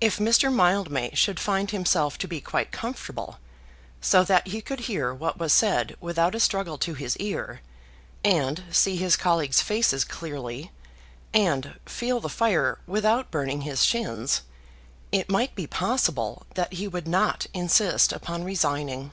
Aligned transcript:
If 0.00 0.16
Mr. 0.18 0.52
Mildmay 0.52 1.14
should 1.14 1.38
find 1.38 1.70
himself 1.70 2.18
to 2.18 2.26
be 2.26 2.40
quite 2.40 2.72
comfortable, 2.72 3.38
so 4.00 4.24
that 4.24 4.48
he 4.48 4.60
could 4.60 4.80
hear 4.90 5.14
what 5.14 5.38
was 5.38 5.52
said 5.52 5.94
without 6.00 6.34
a 6.34 6.40
struggle 6.40 6.76
to 6.78 6.94
his 6.94 7.16
ear, 7.18 7.60
and 8.24 8.64
see 8.72 8.96
his 8.96 9.16
colleagues' 9.16 9.60
faces 9.60 10.04
clearly, 10.04 10.72
and 11.32 11.76
feel 11.86 12.18
the 12.18 12.28
fire 12.28 12.80
without 12.88 13.30
burning 13.30 13.60
his 13.60 13.84
shins, 13.84 14.42
it 15.12 15.30
might 15.30 15.54
be 15.54 15.68
possible 15.68 16.42
that 16.56 16.72
he 16.72 16.88
would 16.88 17.06
not 17.06 17.46
insist 17.54 18.12
upon 18.12 18.42
resigning. 18.42 19.12